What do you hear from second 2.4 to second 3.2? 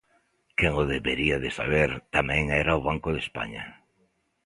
era o Banco de